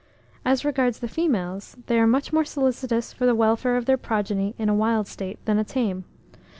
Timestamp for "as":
0.43-0.65